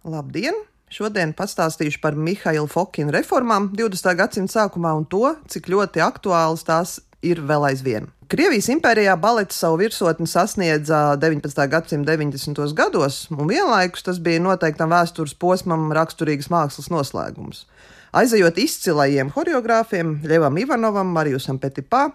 [0.00, 0.56] Labdien!
[0.88, 4.14] Šodien pastāstīšu par Mihaila Fokina reformām 20.
[4.16, 8.08] gadsimta sākumā un to, cik ļoti aktuālas tās ir vēl aizvien.
[8.32, 11.66] Krievijas impērijā balets savu virsotni sasniedza 19.
[11.68, 12.72] gadsimta 90.
[12.78, 17.66] gados, un vienlaikus tas bija noteiktam vēstures posmam raksturīgas mākslas noslēgums.
[18.16, 22.06] Aizejot izcilajiem choreogrāfiem, Ļevam Ivanovam, Marijusam Petipā,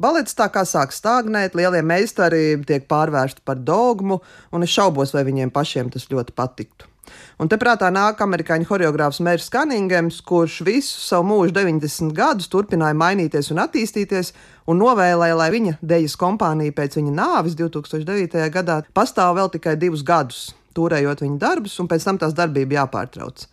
[0.00, 5.26] balets tā kā sāk stagnēt, lielie meistari tiek pārvērsti par dogmu, un es šaubos, vai
[5.28, 6.93] viņiem pašiem tas ļoti patiktu.
[7.40, 12.96] Un te prātā nāk amerikāņu choreogrāfs Mērs Kaningams, kurš visu savu mūžu, 90 gadus, turpināja
[12.98, 14.32] mainīties un attīstīties,
[14.70, 18.44] un novēlēja, lai viņa dejas kompānija pēc viņa nāves 2009.
[18.54, 23.48] gadā pastāv vēl tikai divus gadus, turējot viņa darbus, un pēc tam tās darbība jāpārtrauc.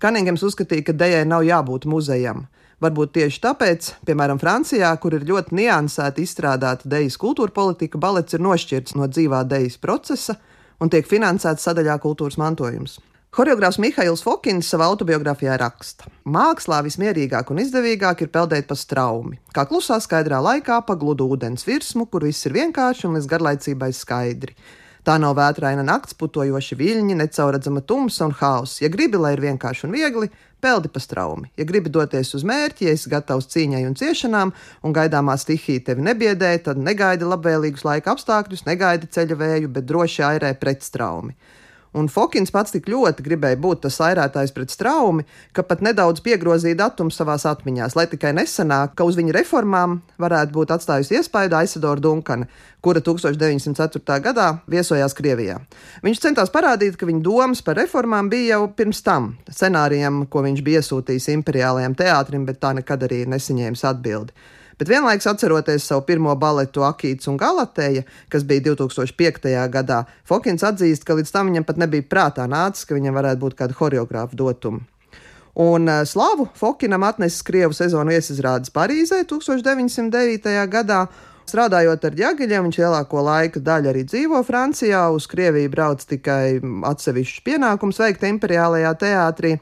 [0.00, 2.46] Kaningams uzskatīja, ka dejai nav jābūt muzejam.
[2.80, 8.40] Varbūt tieši tāpēc, piemēram, Francijā, kur ir ļoti niansēti izstrādāta dejas kultūra politika, balets ir
[8.40, 10.38] nošķirts no dzīvā dejas procesa
[10.80, 12.98] un tiek finansēts sadaļā kultūras mantojums.
[13.30, 19.62] Choreogrāfs Mihails Fokins savā autobiogrāfijā raksta: Mākslā vismierīgāk un izdevīgāk ir peldēt pa straumi, kā
[19.70, 24.56] klusā, skaidrā laikā pa gludu ūdens virsmu, kur viss ir vienkārši un līdz garlaicībai skaidri.
[25.06, 28.82] Tā nav vētraina nakts, putojoši viļņi, necauradzama tumsa un haoss.
[28.82, 30.28] Ja gribi, lai ir vienkārši un viegli,
[30.60, 31.48] peldi pa straumi.
[31.56, 34.52] Ja gribi doties uz mērķi, ja esi gatavs cīņai un ciešanām,
[34.84, 40.26] un gaidāmā stihija tevi nebiedē, tad negaidi labvēlīgus laika apstākļus, negaidi ceļa vēju, bet droši
[40.28, 41.36] airē pret straumi.
[41.92, 46.78] Un Fokins pats tik ļoti gribēja būt tas airētājs pret straumi, ka pat nedaudz piegrozīja
[46.78, 51.98] datumu savā atmiņā, lai tikai nesanāk, ka uz viņa reformām varētu būt atstājusi iespaidu Aisadora
[52.00, 52.46] Dunkana,
[52.80, 54.20] kura 1904.
[54.22, 55.58] gadā viesojās Krievijā.
[56.06, 60.62] Viņš centās parādīt, ka viņa domas par reformām bija jau pirms tam scenārijam, ko viņš
[60.62, 64.38] bija iesūtījis imperiālajam teātrim, bet tā nekad arī nesaņēmis atbildi.
[64.80, 68.00] Bet vienlaikus atceroties savu pirmo baletu Akīts un Galateja,
[68.32, 69.50] kas bija 2005.
[69.68, 73.58] gadā, Fokins atzīst, ka līdz tam viņam pat nebija prātā nācis, ka viņam varētu būt
[73.58, 74.80] kāda choreogrāfa dotuma.
[75.60, 80.48] Un uh, slavu Fokinam atnesis Krievu sezonu iesizrādes Parīzē 1909.
[80.72, 81.02] gadā.
[81.50, 85.02] Strādājot ar ģegaļiem, viņš lielāko laika daļu arī dzīvo Francijā.
[85.12, 89.56] Uz Krieviju brauc tikai atsevišķus pienākumus veikt imperiālajā teātrī.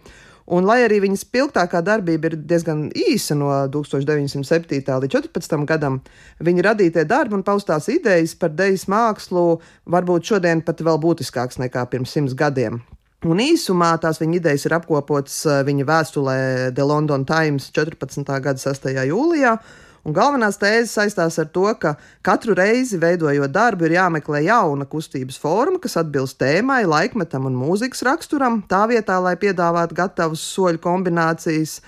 [0.49, 4.81] Un, lai arī viņas spilgtākā darbība ir diezgan īsa no 1907.
[4.81, 5.57] līdz 14.
[5.69, 5.99] gadam,
[6.41, 11.85] viņa radītie darbi un paustās idejas par dejas mākslu varbūt šodien pat vēl būtiskāks nekā
[11.93, 12.81] pirms simts gadiem.
[13.29, 16.39] Un īsumā tās viņa idejas ir apkopotas eh, viņa vēstulē
[16.73, 18.25] The London Times 14.
[18.41, 18.89] gada 6.
[19.11, 19.57] jūlijā,
[20.09, 21.91] Un galvenās tēzes saistās ar to, ka
[22.25, 28.01] katru reizi veidojot darbu, ir jāmeklē jauna kustības forma, kas atbilst tēmai, laikmetam un mūzikas
[28.09, 31.83] raksturam, tā vietā, lai piedāvātu gatavas soļu kombinācijas.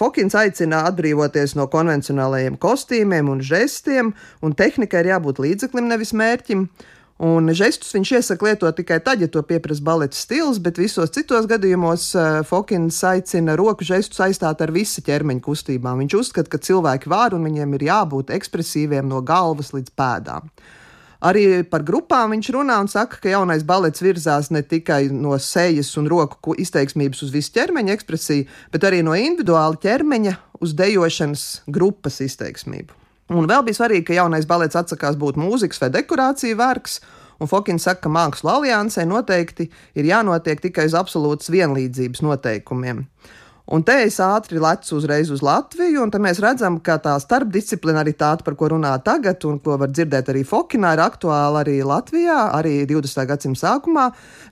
[0.00, 6.70] Fokins aicina atbrīvoties no konvencionālajiem kostīmiem un žestiem, un tehnikai ir jābūt līdzeklim, nevis mērķim.
[7.18, 11.48] Un žestus viņš iesaka lietot tikai tad, ja to pieprasa baleta stils, bet visos citos
[11.50, 15.98] gadījumos eh, Fokins aicina roku žestus aizstāt ar visu ķermeņa kustībām.
[16.04, 20.46] Viņš uzskata, ka cilvēki var un viņiem ir jābūt ekspresīviem no galvas līdz pēdām.
[21.26, 25.90] Arī par grupām viņš runā un saka, ka jaunais balets virzās ne tikai no sejas
[25.98, 32.22] un roku izteiksmības uz visu ķermeņa ekspresiju, bet arī no individuāla ķermeņa uz dejošanas grupas
[32.22, 32.94] izteiksmību.
[33.28, 37.00] Un vēl bija svarīgi, ka jaunais balets atsakās būt mūzikas vai dekorāciju vergs,
[37.38, 39.68] un Fokins saka, ka mākslu aliansē noteikti
[39.98, 43.04] ir jānotiek tikai uz absolūtas vienlīdzības noteikumiem.
[43.68, 48.54] Un te es ātri lecu uzreiz uz Latviju, un mēs redzam, ka tā starpdisciplinaritāte, par
[48.56, 53.26] ko runā tagad, un ko var dzirdēt arī Fokinā, ir aktuāla arī Latvijā, arī 20.
[53.28, 54.06] gadsimta sākumā,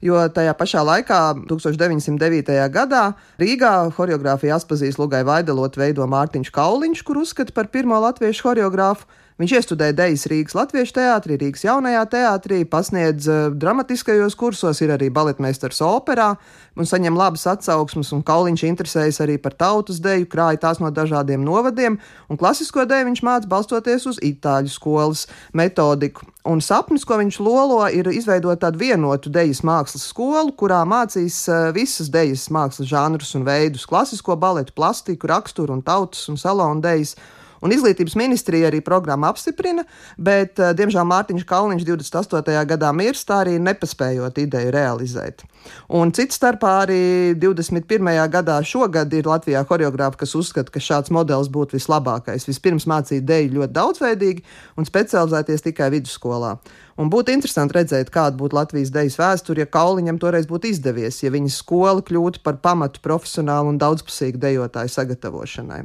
[0.05, 2.61] jo tajā pašā laikā, 1909.
[2.75, 3.07] gadā,
[3.41, 9.09] Rīgā choreogrāfiju atpazīst Lugai Vaidelot veido Mārtiņš Kauliņš, kur uzskata par pirmo latviešu choreogrāfu.
[9.37, 15.11] Viņš iestudēja dejas Rīgas Latviešu teātrī, Rīgas jaunajā teātrī, pasniedz uh, dramatiskajos kursos, ir arī
[15.13, 16.31] baletmeistars operā
[16.73, 18.15] un saņem labas atsauksmes.
[18.17, 22.01] Un Kauliņš interesējas arī par tautas deju, krāja tās no dažādiem novadiem,
[22.33, 26.25] un klasisko deju viņš māca balstoties uz itāļu skolas metodiku.
[26.49, 31.75] Un sapnis, ko viņš lolo, ir izveidot tādu vienotu dejas mākslas skolu, kurā mācīs uh,
[31.77, 37.19] visas dejas mākslas žanrus un veidus- klasisko baletu, plastiku, raksturu un tautas un salonu dejas.
[37.65, 39.85] Un izglītības ministrija arī programmu apstiprina,
[40.19, 42.65] bet, eh, diemžēl, Mārtiņš Kalniņš 28.
[42.67, 45.45] gadā mirst, arī nepaspējot ideju realizēt.
[45.89, 48.29] Un cits starpā arī 21.
[48.29, 52.47] gadā šogad ir Latvijā choreogrāfi, kas uzskata, ka šāds modelis būtu vislabākais.
[52.47, 54.43] Vispirms mācīt deju ļoti daudzveidīgi
[54.77, 56.59] un specializēties tikai vidusskolā.
[56.97, 61.31] Un būtu interesanti redzēt, kāda būtu Latvijas dejas vēsture, ja Kauliņam toreiz būtu izdevies, ja
[61.31, 65.83] viņa skola kļūtu par pamatu profesionālu un daudzpusīgu dejotāju sagatavošanai.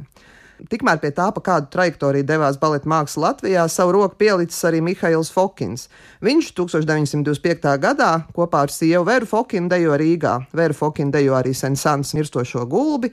[0.70, 5.32] Tikmēr pie tā, pa kādu trajektoriju devās baleta māksla Latvijā, savu roku pielicis arī Mihails
[5.34, 5.88] Fokins.
[6.22, 7.72] Viņš 1925.
[7.82, 10.36] gadā kopā ar sievu Veru Fokinu dejo Rīgā.
[10.54, 13.10] Veru Fokinu dejo arī Sensants mirstošo gulbi.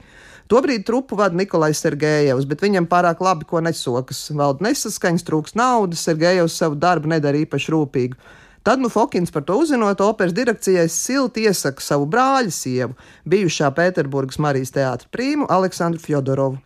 [0.50, 4.24] Tobrīd trupu vada Nikolais Sergejevs, bet viņam pārāk labi ko nesokas.
[4.34, 8.18] Valda nesaskaņas, trūks naudas, Sergejevs savu darbu nedara īpaši rūpīgi.
[8.62, 14.38] Tad nu Fokins par to uzzinot, operas direkcijai silti iesaka savu brāļa sievu, bijušā Pēterburgas
[14.42, 16.60] Marijas teātra prīmu Aleksandru Fjodorovu.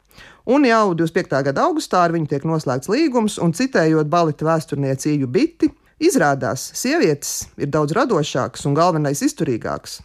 [0.44, 1.38] Un jau 25.
[1.46, 5.70] gada augustā ar viņu tiek noslēgts līgums, un citējot baleta vēsturniecību biti,
[6.04, 10.02] izrādās, sievietes ir daudz radošākas un galvenais izturīgākas.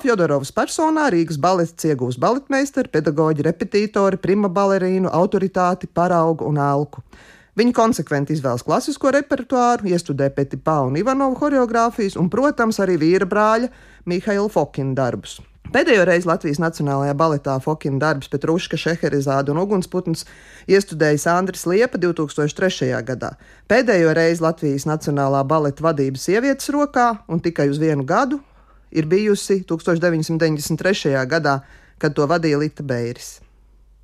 [0.00, 7.04] Fjodorovas personā Rīgas balets iegūs baletmeistaru, pedagoģi, repetītori, prima balerīnu, autoritāti, paraugu un elku.
[7.60, 13.68] Viņi konsekventi izvēlas klasisko repertuāru, iestudē Petipā un Ivanovu choreogrāfijas un, protams, arī vīra brāļa
[14.08, 15.42] Mihaila Fokina darbus.
[15.72, 20.26] Pēdējo reizi Latvijas Nacionālajā baletā Fokina darbs Petruška, Šeherizāda un Ugunsputns
[20.68, 22.90] iestudējis Andris Liepa 2003.
[23.08, 23.30] gadā.
[23.72, 28.42] Pēdējo reizi Latvijas Nacionālā baleta vadības sievietes rokā un tikai uz vienu gadu
[28.92, 31.16] ir bijusi 1993.
[31.24, 31.62] gadā,
[31.96, 33.41] kad to vadīja Lita Beiris.